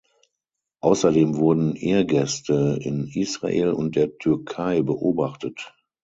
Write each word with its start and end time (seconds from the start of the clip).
Außerdem 0.79 1.35
wurden 1.37 1.75
Irrgäste 1.75 2.79
in 2.81 3.07
Israel 3.13 3.69
und 3.73 3.95
der 3.95 4.17
Türkei 4.17 4.81
beobachtet. 4.81 5.75